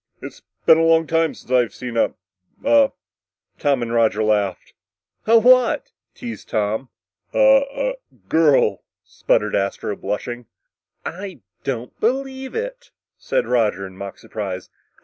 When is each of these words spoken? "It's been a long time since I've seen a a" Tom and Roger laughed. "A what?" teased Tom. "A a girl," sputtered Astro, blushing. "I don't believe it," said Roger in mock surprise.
"It's 0.19 0.41
been 0.65 0.79
a 0.79 0.83
long 0.83 1.05
time 1.05 1.35
since 1.35 1.51
I've 1.51 1.75
seen 1.75 1.95
a 1.95 2.15
a" 2.65 2.91
Tom 3.59 3.83
and 3.83 3.93
Roger 3.93 4.23
laughed. 4.23 4.73
"A 5.27 5.37
what?" 5.37 5.91
teased 6.15 6.49
Tom. 6.49 6.89
"A 7.35 7.65
a 7.69 7.93
girl," 8.27 8.81
sputtered 9.03 9.55
Astro, 9.55 9.95
blushing. 9.95 10.47
"I 11.05 11.41
don't 11.63 11.99
believe 11.99 12.55
it," 12.55 12.89
said 13.19 13.45
Roger 13.45 13.85
in 13.85 13.95
mock 13.95 14.17
surprise. 14.17 14.71